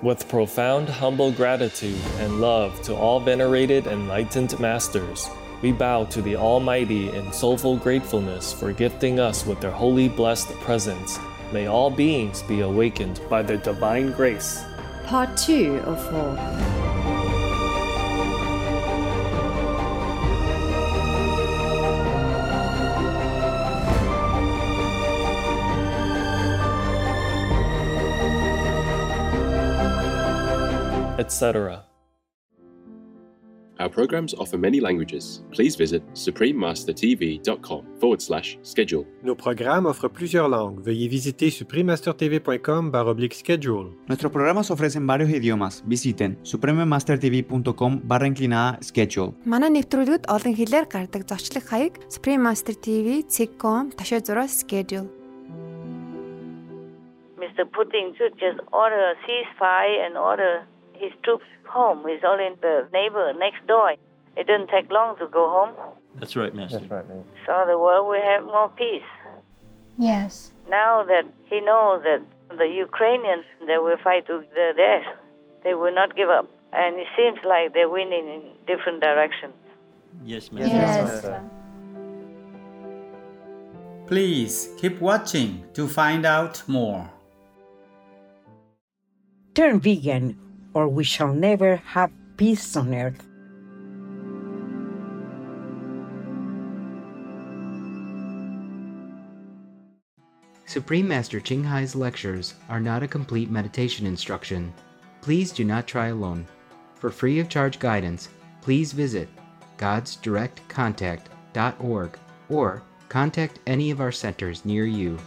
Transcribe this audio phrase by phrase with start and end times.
[0.00, 5.28] With profound, humble gratitude and love to all venerated enlightened masters,
[5.60, 10.50] we bow to the Almighty in soulful gratefulness for gifting us with their holy blessed
[10.60, 11.18] presence.
[11.52, 14.62] May all beings be awakened by their divine grace.
[15.04, 16.77] Part 2 of 4
[31.37, 31.83] etc.
[33.79, 35.41] Our programs offer many languages.
[35.51, 39.05] Please visit suprememastertv.com forward slash schedule.
[39.23, 40.81] Nos programmes offrent plusieurs langues.
[40.85, 43.89] Veuillez visiter suprememastertv.com oblique schedule.
[44.07, 45.83] Nuestros programas ofrecen varios idiomas.
[45.87, 49.33] Visiten suprememastertv.com barra inclinada schedule.
[49.45, 55.09] Манай нэвтрүүлгүүд олон хэлээр гардаг зочлог хаяг Supreme Master TV, CIG.com, ташаа зураг schedule.
[57.41, 57.65] Mr.
[57.65, 60.63] Putin should just order a ceasefire and order
[60.98, 62.04] his troops home.
[62.08, 63.92] He's all in the neighbor next door.
[64.36, 65.74] It doesn't take long to go home.
[66.18, 66.78] That's right, Master.
[66.78, 67.24] That's right, Master.
[67.46, 69.02] So the world will have more peace.
[69.98, 70.52] Yes.
[70.68, 72.22] Now that he knows that
[72.56, 75.06] the Ukrainians they will fight to the death,
[75.64, 76.48] they will not give up.
[76.72, 79.54] And it seems like they're winning in different directions.
[80.24, 80.76] Yes, Master.
[80.76, 81.40] Yes.
[84.06, 87.10] Please keep watching to find out more.
[89.54, 90.38] Turn vegan,
[90.74, 93.24] or we shall never have peace on earth.
[100.66, 104.74] Supreme Master Ching Hai's lectures are not a complete meditation instruction.
[105.22, 106.46] Please do not try alone.
[106.94, 108.28] For free of charge guidance,
[108.60, 109.30] please visit
[109.78, 112.18] godsdirectcontact.org
[112.50, 115.18] or contact any of our centers near you.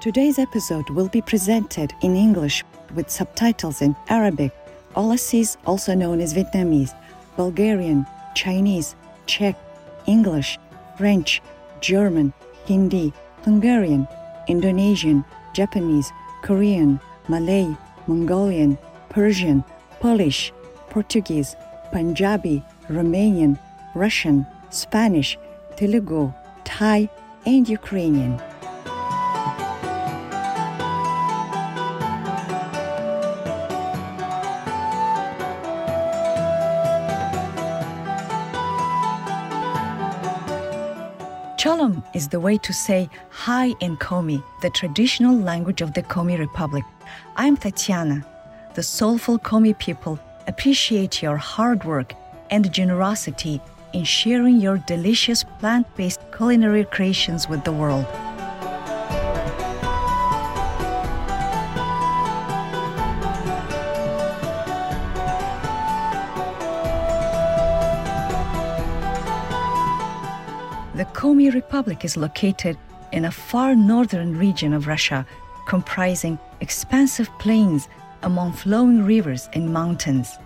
[0.00, 2.62] Today's episode will be presented in English
[2.94, 4.52] with subtitles in Arabic,
[4.94, 6.94] Aulacese, also known as Vietnamese,
[7.36, 8.94] Bulgarian, Chinese,
[9.26, 9.56] Czech,
[10.06, 10.56] English,
[10.96, 11.42] French,
[11.80, 12.32] German,
[12.64, 14.06] Hindi, Hungarian,
[14.46, 17.66] Indonesian, Japanese, Korean, Malay,
[18.06, 18.78] Mongolian,
[19.08, 19.64] Persian,
[19.98, 20.52] Polish,
[20.90, 21.56] Portuguese,
[21.90, 23.58] Punjabi, Romanian,
[23.96, 25.36] Russian, Spanish,
[25.76, 26.32] Telugu,
[26.64, 27.10] Thai,
[27.44, 28.40] and Ukrainian.
[41.58, 46.38] Cholom is the way to say hi in Komi, the traditional language of the Komi
[46.38, 46.84] Republic.
[47.34, 48.24] I'm Tatiana.
[48.76, 52.14] The soulful Komi people appreciate your hard work
[52.50, 53.60] and generosity
[53.92, 58.06] in sharing your delicious plant based culinary creations with the world.
[71.38, 72.76] Komi Republic is located
[73.12, 75.24] in a far northern region of Russia,
[75.68, 77.88] comprising expansive plains
[78.24, 80.36] among flowing rivers and mountains.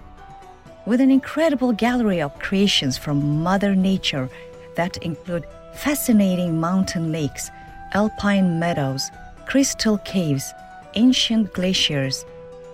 [0.85, 4.29] With an incredible gallery of creations from Mother Nature
[4.77, 7.51] that include fascinating mountain lakes,
[7.95, 9.11] alpine meadows,
[9.47, 10.53] crystal caves,
[10.93, 12.27] ancient glaciers,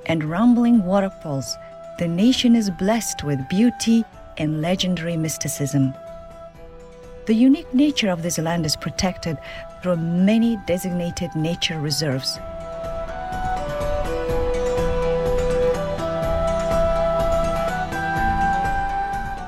[0.06, 1.56] and rumbling waterfalls,
[2.00, 4.04] the nation is blessed with beauty
[4.38, 5.94] and legendary mysticism.
[7.28, 9.36] The unique nature of this land is protected
[9.82, 12.38] through many designated nature reserves.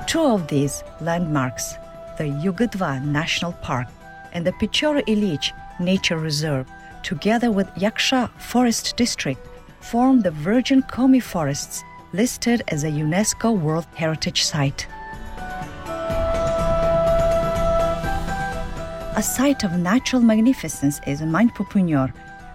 [0.06, 1.78] Two of these landmarks,
[2.18, 3.88] the Yugyd Va National Park
[4.34, 6.68] and the Pechora Ilich Nature Reserve,
[7.02, 9.40] together with Yaksha Forest District,
[9.80, 14.86] form the virgin Komi forests listed as a UNESCO World Heritage Site.
[19.20, 22.10] A site of natural magnificence is Manpupunyor,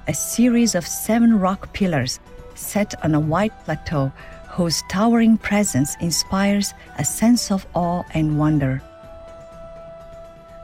[0.08, 2.20] a series of seven rock pillars
[2.56, 4.12] set on a wide plateau
[4.50, 8.82] whose towering presence inspires a sense of awe and wonder.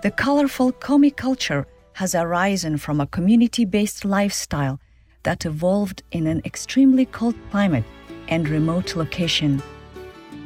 [0.02, 4.80] The colorful Komi culture has arisen from a community based lifestyle
[5.22, 7.86] that evolved in an extremely cold climate
[8.28, 9.62] and remote location.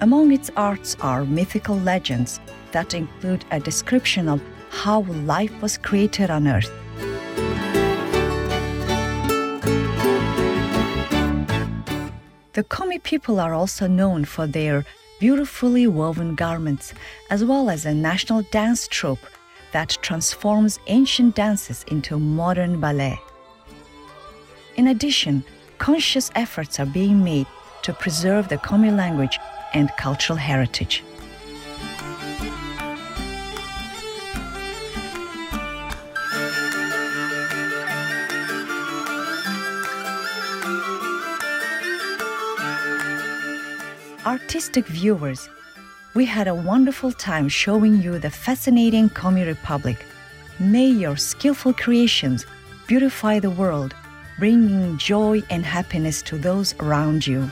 [0.02, 2.42] Among its arts are mythical legends
[2.74, 4.42] that include a description of
[4.76, 5.02] how
[5.34, 6.72] life was created on Earth.
[12.54, 14.86] The Komi people are also known for their
[15.20, 16.94] beautifully woven garments,
[17.30, 19.26] as well as a national dance troupe
[19.72, 23.18] that transforms ancient dances into modern ballet.
[24.76, 25.44] In addition,
[25.78, 27.48] conscious efforts are being made
[27.84, 29.40] to preserve the Komi language
[29.74, 31.04] and cultural heritage.
[44.26, 45.50] Artistic viewers,
[46.16, 50.04] we had a wonderful time showing you the fascinating Komi Republic.
[50.58, 52.44] May your skillful creations
[52.88, 53.94] beautify the world,
[54.40, 57.52] bringing joy and happiness to those around you.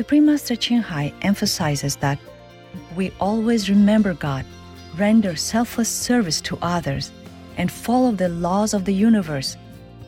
[0.00, 2.18] Supreme Master Ching Hai emphasizes that
[2.96, 4.46] we always remember God,
[4.96, 7.12] render selfless service to others,
[7.58, 9.58] and follow the laws of the universe.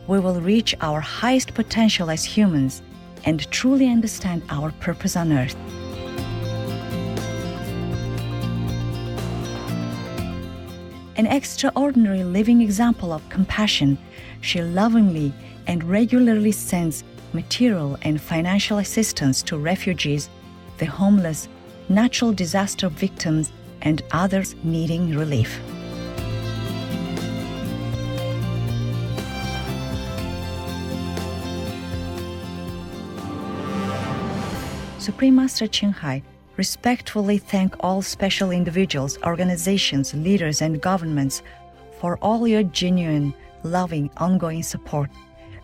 [0.07, 2.81] We will reach our highest potential as humans
[3.27, 5.57] and truly understand our purpose on earth.
[11.17, 13.99] An extraordinary living example of compassion,
[14.41, 15.35] she lovingly
[15.67, 17.05] and regularly sends
[17.35, 20.29] material and financial assistance to refugees,
[20.79, 21.49] the homeless,
[21.89, 23.53] natural disaster victims,
[23.83, 25.61] and others needing relief.
[34.99, 36.23] Supreme Master Ching Hai
[36.57, 41.43] respectfully thank all special individuals, organizations, leaders, and governments
[41.99, 43.35] for all your genuine,
[43.65, 45.11] loving, ongoing support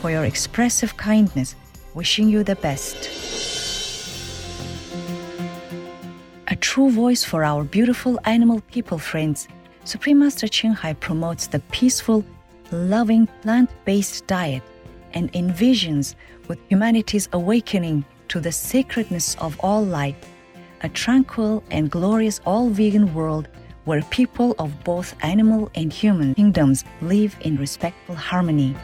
[0.00, 1.54] for your expressive kindness,
[1.94, 3.10] wishing you the best.
[6.48, 9.48] A true voice for our beautiful animal people friends,
[9.84, 12.24] Supreme Master Ching Hai promotes the peaceful,
[12.70, 14.62] loving plant based diet
[15.14, 16.14] and envisions
[16.46, 20.16] with humanity's awakening to the sacredness of all life,
[20.82, 23.48] a tranquil and glorious all vegan world
[23.84, 28.76] where people of both animal and human kingdoms live in respectful harmony.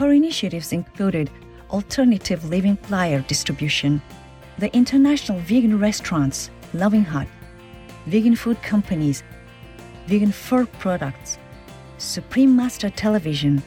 [0.00, 1.28] Her initiatives included
[1.68, 4.00] alternative living flyer distribution,
[4.56, 7.28] the international vegan restaurants Loving Hut,
[8.06, 9.22] vegan food companies,
[10.06, 11.36] vegan fur products,
[11.98, 13.62] Supreme Master Television,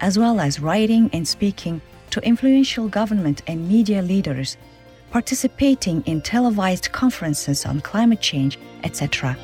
[0.00, 4.56] as well as writing and speaking to influential government and media leaders,
[5.10, 9.36] participating in televised conferences on climate change, etc.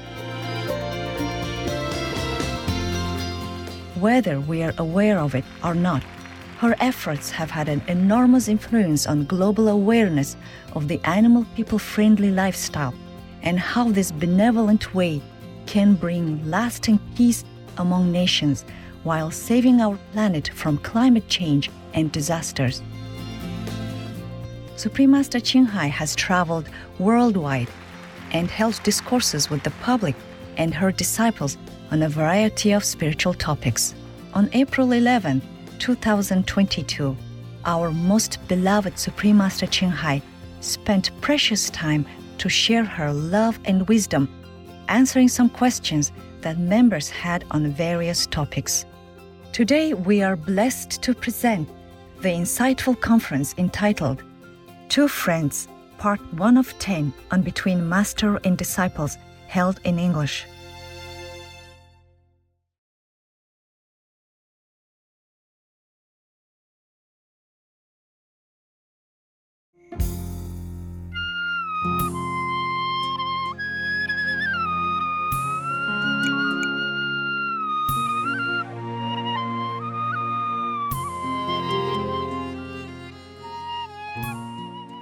[3.96, 6.04] Whether we are aware of it or not,
[6.58, 10.36] her efforts have had an enormous influence on global awareness
[10.72, 12.92] of the animal people friendly lifestyle
[13.42, 15.22] and how this benevolent way
[15.66, 17.44] can bring lasting peace
[17.76, 18.64] among nations
[19.04, 22.82] while saving our planet from climate change and disasters.
[24.74, 27.68] Supreme Master Ching Hai has traveled worldwide
[28.32, 30.16] and held discourses with the public
[30.56, 31.56] and her disciples
[31.92, 33.94] on a variety of spiritual topics.
[34.34, 35.40] On April 11,
[35.78, 37.16] 2022,
[37.64, 40.22] our most beloved Supreme Master Ching Hai
[40.60, 42.06] spent precious time
[42.38, 44.28] to share her love and wisdom,
[44.88, 48.84] answering some questions that members had on various topics.
[49.52, 51.68] Today, we are blessed to present
[52.20, 54.22] the insightful conference entitled
[54.88, 55.68] Two Friends,
[55.98, 60.46] Part 1 of 10 on Between Master and Disciples, held in English.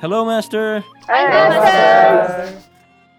[0.06, 0.84] Hello, Master.
[1.08, 2.62] Hi, Master.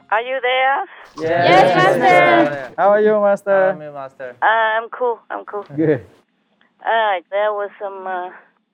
[0.09, 0.85] Are you there?
[1.19, 2.73] Yes, Master.
[2.77, 3.71] How are you, Master?
[3.71, 4.37] I'm Master.
[4.41, 5.19] Uh, I'm cool.
[5.29, 5.65] I'm cool.
[5.75, 6.07] Good.
[6.79, 8.29] Uh, there was some uh,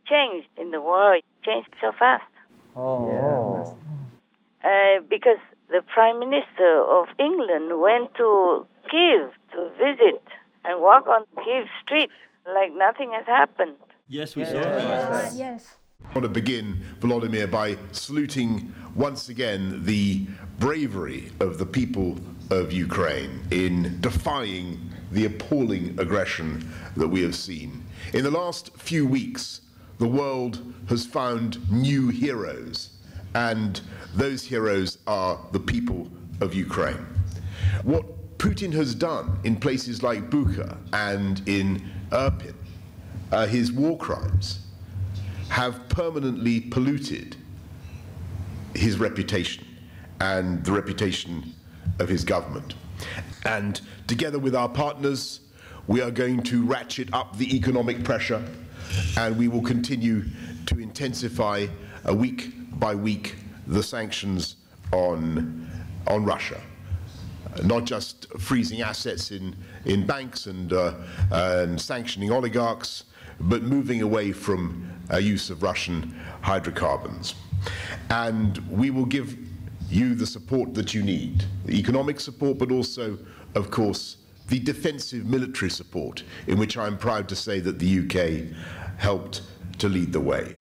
[0.05, 1.23] change in the world.
[1.25, 2.29] It changed so fast.
[2.75, 3.75] Oh.
[4.63, 10.21] Uh, because the Prime Minister of England went to Kiev to visit
[10.65, 12.11] and walk on Kiev street
[12.45, 13.73] like nothing has happened.
[14.07, 15.09] Yes, we saw Yes.
[15.09, 15.33] that.
[15.33, 15.77] yes.
[16.13, 20.27] I want to begin, Volodymyr, by saluting once again the
[20.59, 22.19] bravery of the people
[22.51, 27.83] of Ukraine in defying the appalling aggression that we have seen.
[28.13, 29.61] In the last few weeks,
[29.97, 32.91] the world has found new heroes,
[33.33, 33.81] and
[34.13, 37.07] those heroes are the people of Ukraine.
[37.81, 42.53] What Putin has done in places like Bucha and in Irpin,
[43.31, 44.59] uh, his war crimes,
[45.53, 47.35] have permanently polluted
[48.73, 49.63] his reputation
[50.19, 51.53] and the reputation
[51.99, 52.73] of his government.
[53.45, 55.41] And together with our partners,
[55.85, 58.43] we are going to ratchet up the economic pressure
[59.15, 60.23] and we will continue
[60.65, 61.67] to intensify
[62.11, 63.35] week by week
[63.67, 64.55] the sanctions
[64.91, 65.69] on,
[66.07, 66.59] on Russia.
[67.63, 69.55] Not just freezing assets in,
[69.85, 70.95] in banks and, uh,
[71.31, 73.03] and sanctioning oligarchs,
[73.39, 77.35] but moving away from uh, use of Russian hydrocarbons.
[78.09, 79.37] And we will give
[79.89, 83.17] you the support that you need the economic support, but also,
[83.55, 84.17] of course,
[84.47, 88.55] the defensive military support, in which I'm proud to say that the UK
[88.97, 89.41] helped
[89.79, 90.55] to lead the way.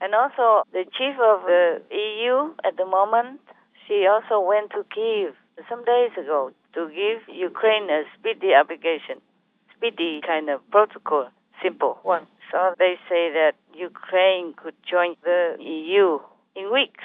[0.00, 3.40] And also, the chief of the EU at the moment,
[3.86, 5.34] she also went to Kiev
[5.68, 9.20] some days ago to give Ukraine a speedy application,
[9.76, 11.28] speedy kind of protocol,
[11.62, 12.26] simple one.
[12.50, 16.18] So they say that Ukraine could join the EU
[16.56, 17.04] in weeks.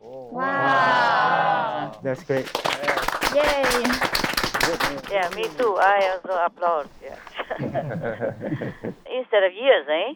[0.00, 1.98] Wow.
[2.02, 2.46] That's great.
[3.34, 3.84] Yay.
[5.10, 5.76] Yeah, me too.
[5.78, 6.88] I also applaud.
[7.02, 7.18] Yeah.
[9.18, 10.14] Instead of years, eh?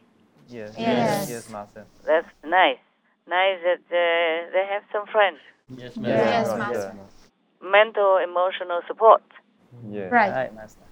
[0.48, 0.74] Yes.
[0.78, 1.30] Yes.
[1.30, 1.84] Yes, Master.
[2.06, 2.78] That's nice.
[3.28, 5.38] Nice that uh, they have some friends.
[5.76, 6.16] Yes, master.
[6.16, 6.96] Yes, right, Master.
[7.62, 9.22] Mental, emotional support.
[9.88, 10.08] Yeah.
[10.08, 10.32] Right.
[10.32, 10.82] Right, Master.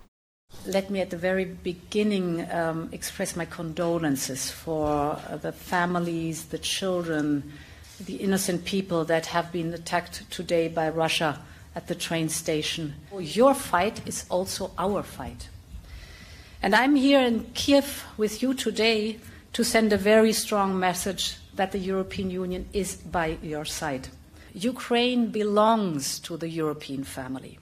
[0.69, 6.59] Let me at the very beginning um, express my condolences for uh, the families, the
[6.59, 7.55] children,
[8.05, 11.41] the innocent people that have been attacked today by Russia
[11.75, 12.97] at the train station.
[13.19, 15.49] Your fight is also our fight.
[16.63, 19.21] And I'm here in Kiev with you today
[19.55, 24.09] to send a very strong message that the European Union is by your side.
[24.53, 27.59] Ukraine belongs to the European family.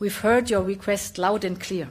[0.00, 1.90] We've heard your request loud and clear.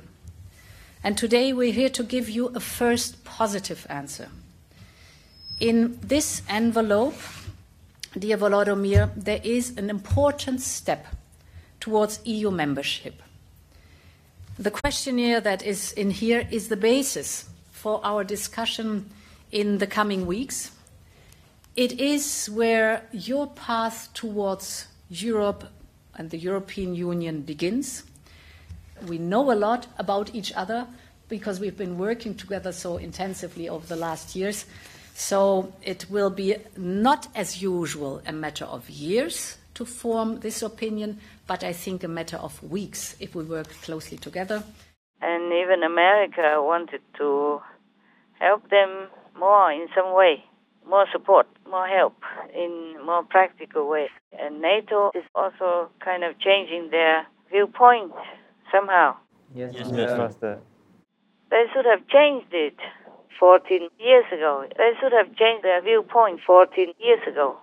[1.04, 4.30] And today we're here to give you a first positive answer.
[5.60, 7.14] In this envelope,
[8.18, 11.06] dear Volodymyr, there is an important step
[11.80, 13.22] towards EU membership.
[14.58, 19.08] The questionnaire that is in here is the basis for our discussion
[19.52, 20.72] in the coming weeks.
[21.76, 25.66] It is where your path towards Europe
[26.20, 28.04] and the European Union begins.
[29.08, 30.86] We know a lot about each other
[31.30, 34.66] because we've been working together so intensively over the last years.
[35.14, 41.20] So it will be not as usual a matter of years to form this opinion,
[41.48, 44.64] but I think a matter of weeks if we work closely together.
[45.22, 47.62] And even America wanted to
[48.40, 50.44] help them more in some way,
[50.90, 52.18] more support, more help
[52.54, 54.08] in more practical way.
[54.38, 58.12] And NATO is also kind of changing their viewpoint
[58.72, 59.16] somehow.
[59.54, 60.18] Yes, Yes, yes, Master.
[60.18, 60.60] Master.
[61.52, 62.78] They should have changed it
[63.40, 64.66] 14 years ago.
[64.78, 67.58] They should have changed their viewpoint 14 years ago.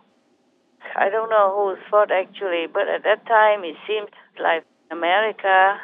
[0.96, 4.10] I don't know whose fault actually, but at that time it seemed
[4.40, 5.78] like America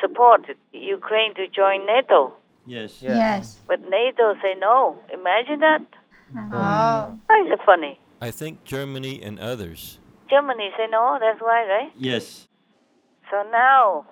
[0.00, 2.34] supported Ukraine to join NATO.
[2.66, 3.02] Yes.
[3.02, 3.58] Yes.
[3.66, 4.98] But NATO say no.
[5.12, 5.82] Imagine that.
[6.36, 7.18] Oh.
[7.26, 7.98] Why is it funny?
[8.20, 9.98] I think Germany and others.
[10.30, 11.92] Germany say no, that's why, right?
[11.96, 12.48] Yes.
[13.30, 14.06] So now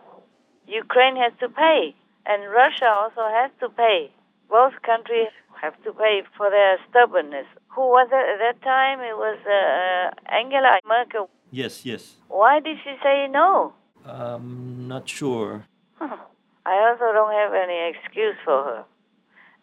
[0.66, 1.94] Ukraine has to pay,
[2.26, 4.10] and Russia also has to pay.
[4.48, 7.46] Both countries have to pay for their stubbornness.
[7.68, 9.00] Who was it at that time?
[9.00, 11.30] It was uh, Angela Merkel.
[11.50, 12.16] Yes, yes.
[12.28, 13.72] Why did she say no?
[14.04, 15.64] Um, not sure.
[16.00, 18.84] I also don't have any excuse for her.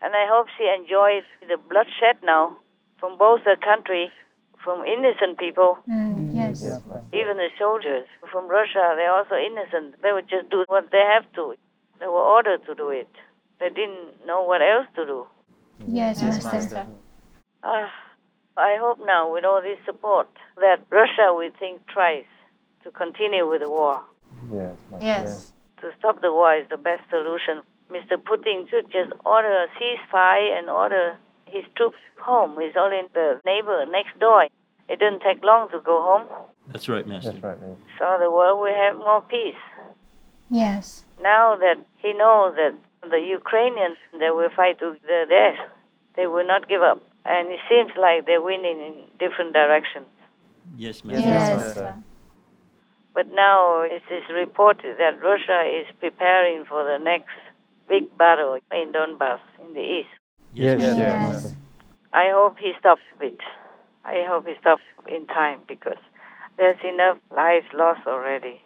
[0.02, 2.58] And I hope she enjoys the bloodshed now
[3.00, 4.12] from both the country,
[4.64, 6.62] from innocent people, Mm, yes.
[7.14, 10.02] even the soldiers from Russia, they're also innocent.
[10.02, 11.56] They would just do what they have to.
[12.00, 13.10] They were ordered to do it.
[13.60, 15.28] They didn't know what else to do.
[15.88, 16.86] Yes, Master.
[17.64, 17.92] Ah,
[18.56, 22.26] I hope now, with all this support, that Russia will think twice
[22.84, 24.02] to continue with the war.
[24.52, 25.06] Yes, Master.
[25.06, 25.54] Yes.
[25.82, 27.62] To stop the war is the best solution.
[27.92, 28.18] Mr.
[28.18, 32.58] Putin should just order a ceasefire and order his troops home.
[32.60, 34.48] He's only the neighbor next door.
[34.90, 36.28] It didn't take long to go home.
[36.72, 37.32] That's right, Master.
[37.32, 37.58] That's right.
[37.62, 37.78] yes.
[38.00, 39.56] So the world will have more peace.
[40.50, 41.04] Yes.
[41.22, 42.74] Now that he knows that
[43.10, 45.60] the Ukrainians, they will fight to the death.
[46.16, 47.02] They will not give up.
[47.26, 50.08] And it seems like they're winning in different directions.
[50.78, 51.28] Yes, Master.
[51.28, 51.94] Yes.
[53.14, 57.34] But now it is reported that Russia is preparing for the next
[57.88, 60.10] big battle in Donbass in the east.
[60.54, 61.34] Yes, yes, Yes.
[61.34, 61.56] Master.
[62.14, 63.40] I hope he stops it.
[64.06, 66.02] I hope he stops in time because
[66.58, 68.62] there's enough lives lost already.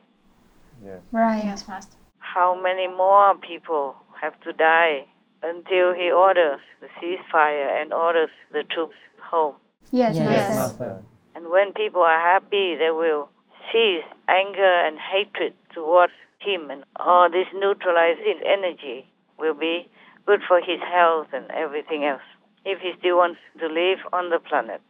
[0.83, 1.01] Yes.
[1.11, 1.43] Right.
[1.43, 1.97] Yes, Master.
[2.19, 5.05] How many more people have to die
[5.43, 9.55] until he orders the ceasefire and orders the troops home?
[9.91, 10.55] Yes, Yes, Master.
[10.55, 11.03] Master.
[11.35, 13.29] And when people are happy, they will
[13.71, 19.10] cease anger and hatred towards him, and all this neutralizing energy
[19.41, 19.89] will be
[20.25, 22.21] good for his health and everything else.
[22.63, 24.81] If he still wants to live on the planet.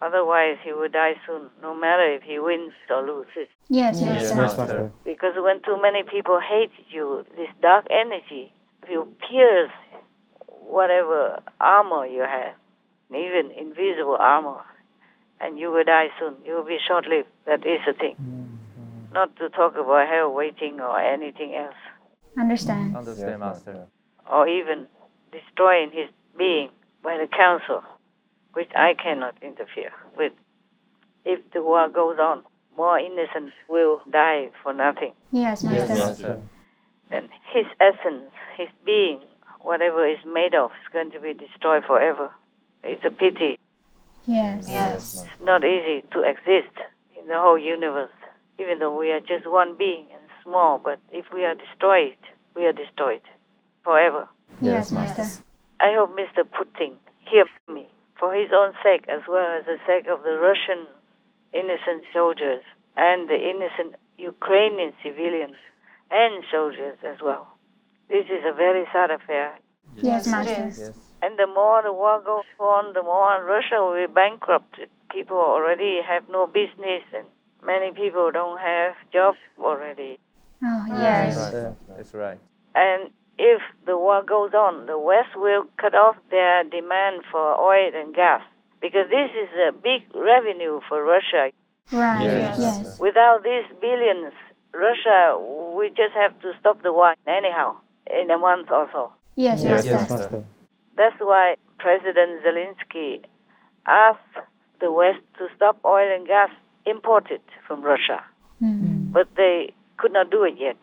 [0.00, 3.48] Otherwise, he will die soon, no matter if he wins or loses.
[3.68, 4.60] Yes, Yes, Master.
[4.62, 4.92] Master.
[5.04, 8.52] Because when too many people hate you, this dark energy
[8.88, 9.72] will pierce
[10.46, 12.54] whatever armor you have,
[13.10, 14.60] even invisible armor,
[15.40, 16.34] and you will die soon.
[16.44, 17.28] You will be short lived.
[17.46, 18.14] That is the thing.
[18.22, 19.14] Mm-hmm.
[19.14, 21.74] Not to talk about hell waiting or anything else,
[22.36, 22.96] Understand.
[22.96, 23.86] Understand, Yes, Master.
[24.30, 24.86] or even
[25.32, 26.70] destroying his being
[27.02, 27.82] by the council,
[28.52, 30.32] which I cannot interfere with.
[31.24, 32.42] If the war goes on,
[32.76, 35.12] more innocents will die for nothing.
[35.32, 36.06] Yes, Yes, Master.
[36.06, 36.42] Master.
[37.10, 39.20] and his essence, his being,
[39.60, 42.30] whatever is made of, is going to be destroyed forever.
[42.84, 43.58] It's a pity.
[44.26, 44.66] Yes.
[44.68, 45.24] Yes.
[45.24, 46.74] It's not easy to exist
[47.20, 48.12] in the whole universe,
[48.58, 50.80] even though we are just one being and small.
[50.82, 52.16] But if we are destroyed,
[52.56, 53.22] we are destroyed
[53.84, 54.28] forever.
[54.60, 55.44] Yes, Master.
[55.80, 56.42] I hope Mr.
[56.42, 56.96] Putin
[57.30, 60.86] hears me for his own sake as well as the sake of the Russian
[61.52, 62.62] innocent soldiers
[62.96, 65.56] and the innocent Ukrainian civilians
[66.10, 67.46] and soldiers as well.
[68.08, 69.58] This is a very sad affair.
[69.96, 70.94] Yes, Master.
[71.22, 74.88] And the more the war goes on, the more Russia will be bankrupted.
[75.10, 77.26] People already have no business and
[77.64, 80.18] many people don't have jobs already.
[80.62, 81.36] Oh, yes.
[81.96, 82.38] That's right.
[82.74, 87.90] And if the war goes on, the West will cut off their demand for oil
[87.94, 88.42] and gas
[88.80, 91.50] because this is a big revenue for Russia.
[91.92, 92.22] Right.
[92.22, 92.58] Yes.
[92.58, 92.96] Yes.
[92.98, 94.32] Without these billions,
[94.74, 95.38] Russia,
[95.76, 97.76] we just have to stop the war anyhow
[98.10, 99.12] in a month or so.
[99.36, 100.14] Yes, Yes, Master.
[100.14, 100.44] Master.
[100.96, 103.22] That's why President Zelensky
[103.86, 104.18] asked
[104.80, 106.50] the West to stop oil and gas
[106.86, 108.22] imported from Russia,
[108.62, 109.12] Mm.
[109.12, 110.76] but they could not do it yet.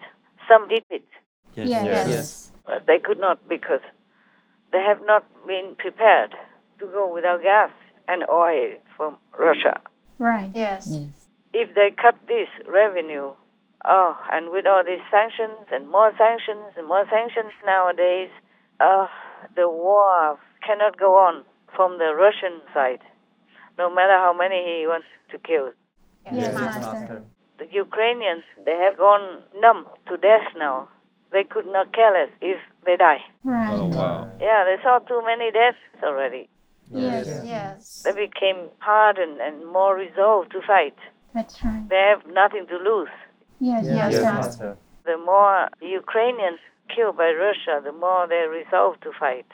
[0.48, 1.06] Some did it,
[1.56, 1.70] Yes.
[1.70, 2.08] Yes.
[2.10, 2.52] Yes.
[2.66, 3.82] but they could not because
[4.72, 6.36] they have not been prepared
[6.80, 7.72] to go without gas
[8.08, 9.80] and oil from Russia.
[10.20, 10.52] Right.
[10.54, 10.94] Yes.
[11.54, 13.32] If they cut this revenue,
[13.86, 18.30] oh, and with all these sanctions and more sanctions and more sanctions nowadays,
[18.80, 19.08] uh,
[19.56, 21.44] the war cannot go on
[21.76, 23.02] from the Russian side,
[23.78, 25.72] no matter how many he wants to kill.
[26.26, 26.92] Yes, Yes, Master.
[26.92, 27.24] Master.
[27.58, 30.90] The Ukrainians, they have gone numb to death now.
[31.32, 33.22] They could not care less if they die.
[33.44, 33.72] Right.
[33.72, 34.30] Oh, wow.
[34.40, 36.50] Yeah, they saw too many deaths already.
[36.92, 37.28] Yes.
[37.44, 38.02] Yes.
[38.04, 40.96] They became hardened and more resolved to fight.
[41.34, 41.88] That's right.
[41.90, 43.10] They have nothing to lose.
[43.60, 44.34] Yes, Yes, Yes, Master.
[44.34, 44.78] Master.
[45.06, 46.60] The more Ukrainians
[46.94, 49.48] killed by Russia, the more they resolve to fight.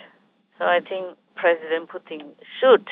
[0.57, 2.21] So I think President Putin
[2.59, 2.87] should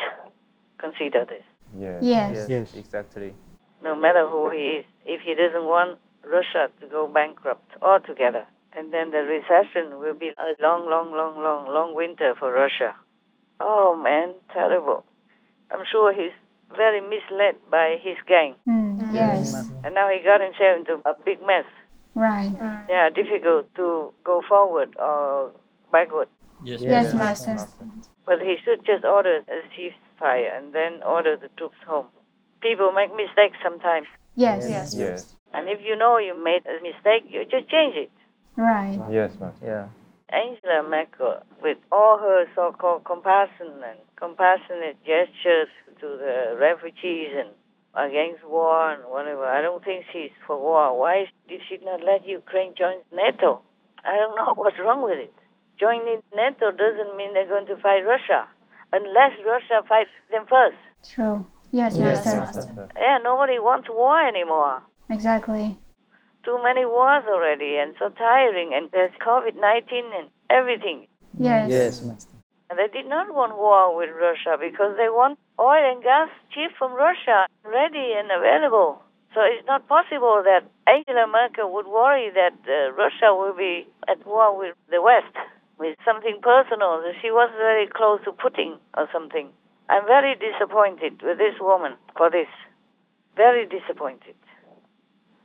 [0.78, 1.44] consider this,
[1.78, 2.04] Yes.
[2.04, 2.50] Yes.
[2.50, 2.76] Yes.
[2.76, 3.34] Exactly.
[3.84, 4.86] No matter who he is.
[5.06, 10.30] If he doesn't want Russia to go bankrupt altogether, and then the recession will be
[10.38, 12.96] a long, long, long, long, long winter for Russia.
[13.60, 15.04] Oh man, terrible.
[15.72, 16.36] I'm sure he's
[16.76, 19.14] very misled by his gang, Mm.
[19.14, 19.56] Yes.
[19.84, 21.66] and now he got himself into a big mess.
[22.16, 22.52] Right.
[22.90, 25.52] Yeah, difficult to go forward or
[25.92, 26.28] backward.
[26.64, 26.82] Yes.
[26.82, 27.58] Yes, Master.
[28.26, 32.08] But he should just order a ceasefire and then order the troops home.
[32.62, 34.08] People make mistakes sometimes.
[34.36, 34.66] Yes.
[34.70, 34.96] Yes.
[34.96, 35.36] Yes.
[35.54, 38.12] And if you know you made a mistake, you just change it.
[38.56, 39.00] Right.
[39.12, 39.66] Yes, Master.
[39.66, 39.88] Yeah.
[40.32, 45.70] Angela Merkel, with all her so-called compassion and compassionate gestures
[46.00, 47.50] to the refugees and
[47.96, 50.98] against war and whatever, I don't think she's for war.
[51.00, 53.62] Why did she not let Ukraine join NATO?
[54.06, 55.34] I don't know what's wrong with it.
[55.80, 58.48] Joining NATO doesn't mean they're going to fight Russia,
[58.92, 60.78] unless Russia fights them first.
[61.16, 61.46] True.
[61.72, 62.40] Yes, Yes, Master.
[62.40, 62.90] Master.
[62.98, 64.82] Yeah, nobody wants war anymore.
[65.10, 65.78] Exactly.
[66.44, 71.08] Too many wars already and so tiring, and there's COVID 19 and everything.
[71.38, 71.70] Yes.
[71.70, 72.34] Yes, Master.
[72.70, 76.72] And they did not want war with Russia because they want oil and gas cheap
[76.78, 79.02] from Russia, ready and available.
[79.34, 84.26] So it's not possible that Angela Merkel would worry that uh, Russia will be at
[84.26, 85.34] war with the West,
[85.78, 87.02] with something personal.
[87.06, 89.50] that She was very close to Putin or something.
[89.90, 92.48] I'm very disappointed with this woman for this.
[93.36, 94.36] Very disappointed.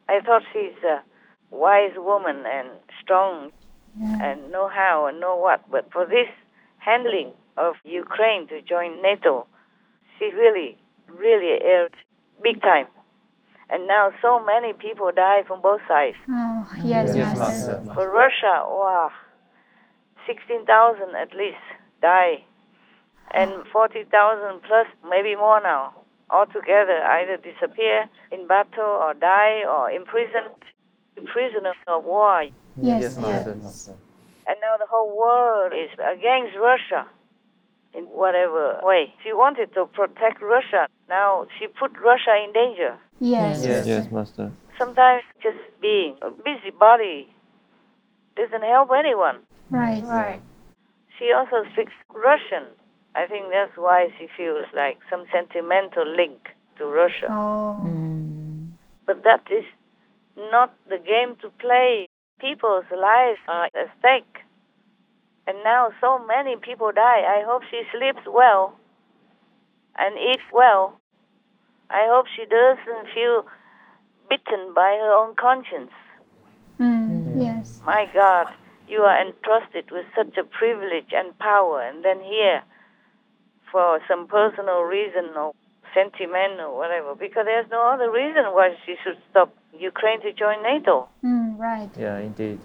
[0.09, 1.02] I thought she's a
[1.50, 2.68] wise woman and
[3.02, 3.52] strong
[4.20, 6.28] and know how and know what, but for this
[6.78, 9.46] handling of Ukraine to join NATO,
[10.18, 10.76] she really,
[11.09, 11.94] really erred
[12.42, 12.87] big time.
[13.70, 16.16] And now so many people die from both sides.
[16.28, 17.80] Oh, yes, Yes, Master.
[17.80, 17.94] Master.
[17.94, 19.11] For Russia, wow,
[20.26, 21.64] 16,000 at least
[22.02, 22.44] die.
[23.35, 25.92] And 40,000 plus, maybe more now,
[26.31, 30.55] altogether either disappear in battle or die or imprisoned,
[31.33, 32.44] prisoners of war.
[32.81, 33.03] Yes.
[33.03, 33.55] Yes, Master.
[33.57, 33.94] Master.
[34.47, 37.09] And now the whole world is against Russia
[37.94, 39.12] in whatever way.
[39.23, 40.87] She wanted to protect Russia.
[41.09, 42.99] Now she put Russia in danger.
[43.20, 43.64] Yes.
[43.64, 43.87] Yes.
[43.87, 44.53] Yes, Master.
[44.79, 47.29] Sometimes just being a busybody
[48.37, 49.38] doesn't help anyone.
[49.70, 50.03] Right.
[50.05, 50.42] Right.
[51.18, 52.66] She also speaks Russian.
[53.14, 56.48] I think that's why she feels like some sentimental link
[56.79, 57.29] to Russia.
[57.31, 57.79] Oh.
[59.07, 59.64] But that is
[60.37, 62.09] not the game to play.
[62.40, 64.42] People's lives are at stake.
[65.46, 67.22] And now so many people die.
[67.22, 68.74] I hope she sleeps well
[69.96, 70.98] and eats well.
[71.90, 73.44] I hope she doesn't feel
[74.29, 75.92] bitten by her own conscience.
[76.81, 77.40] Mm.
[77.40, 77.81] Yes.
[77.85, 78.46] My God,
[78.88, 82.62] you are entrusted with such a privilege and power, and then here,
[83.75, 85.53] for some personal reason or
[85.93, 90.63] sentiment or whatever, because there's no other reason why she should stop Ukraine to join
[90.63, 91.09] NATO.
[91.25, 91.59] Mm.
[91.59, 91.91] Right.
[91.99, 92.61] Yeah, indeed.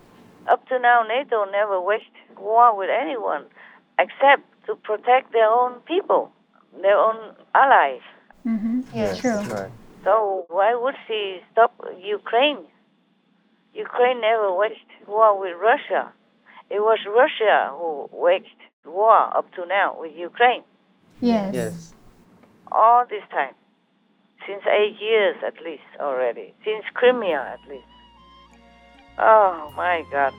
[0.48, 3.45] Up to now, NATO never waged war with anyone
[3.98, 6.32] except to protect their own people,
[6.80, 7.17] their own
[7.56, 8.06] allies.
[8.45, 8.82] Mm-hmm.
[8.93, 9.41] Yes, It's true.
[9.56, 9.72] right.
[10.04, 12.60] So why would she stop Ukraine?
[13.74, 16.13] Ukraine never waged war with Russia.
[16.69, 20.63] It was Russia who waged war up to now with Ukraine
[21.21, 21.53] Yes.
[21.53, 21.93] Yes.
[22.71, 23.53] all this time.
[24.47, 26.53] Since eight years at least already.
[26.63, 27.86] Since Crimea at least.
[29.17, 30.34] Oh my God.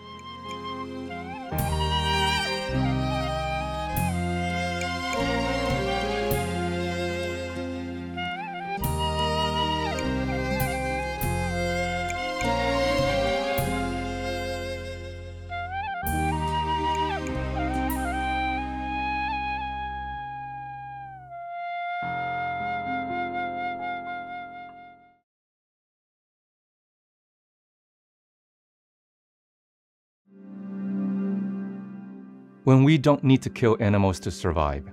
[32.65, 34.85] When we don't need to kill animals to survive,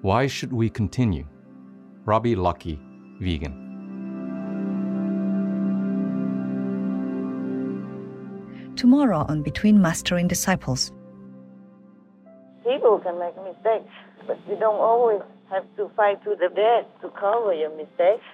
[0.00, 1.26] why should we continue?
[2.06, 2.80] Robbie Lucky,
[3.20, 3.52] vegan.
[8.76, 10.90] Tomorrow on Between Master and Disciples.
[12.64, 13.92] People can make mistakes,
[14.26, 18.24] but you don't always have to fight to the death to cover your mistakes.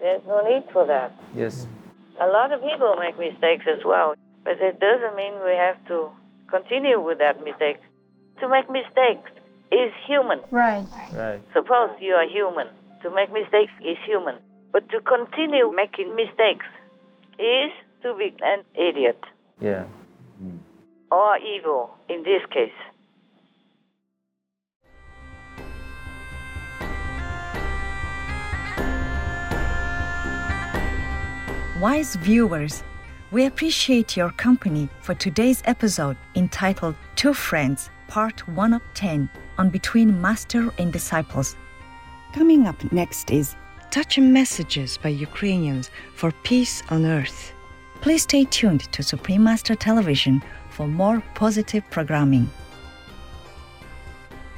[0.00, 1.12] There's no need for that.
[1.36, 1.68] Yes.
[2.22, 6.10] A lot of people make mistakes as well, but it doesn't mean we have to
[6.50, 7.78] continue with that mistake.
[8.40, 9.30] To make mistakes
[9.72, 10.40] is human.
[10.50, 10.86] Right.
[11.14, 11.40] Right.
[11.52, 12.68] Suppose you are human.
[13.02, 14.36] To make mistakes is human.
[14.72, 16.66] But to continue making mistakes
[17.38, 17.70] is
[18.02, 19.22] to be an idiot
[19.60, 19.84] Yeah.
[21.10, 22.72] or evil in this case.
[31.80, 32.82] Wise viewers,
[33.34, 39.70] we appreciate your company for today's episode entitled Two Friends, Part 1 of 10 on
[39.70, 41.56] Between Master and Disciples.
[42.32, 43.56] Coming up next is
[43.90, 47.52] Touching Messages by Ukrainians for Peace on Earth.
[48.02, 52.48] Please stay tuned to Supreme Master Television for more positive programming.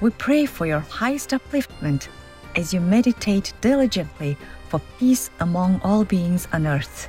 [0.02, 2.08] We pray for your highest upliftment
[2.56, 4.36] as you meditate diligently
[4.68, 7.08] for peace among all beings on earth.